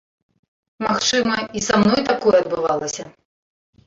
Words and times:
Магчыма, 0.85 1.35
і 1.59 1.63
са 1.65 1.75
мной 1.81 2.01
такое 2.07 2.33
адбывалася. 2.39 3.03